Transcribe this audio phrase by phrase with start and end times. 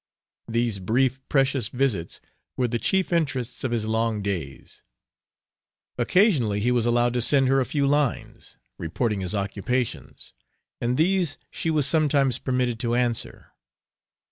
[0.47, 2.19] These brief, precious visits
[2.57, 4.81] were the chief interests of his long days.
[5.95, 10.33] Occasionally he was allowed to send her a few lines, reporting his occupations,
[10.81, 13.53] and these she was sometimes permitted to answer.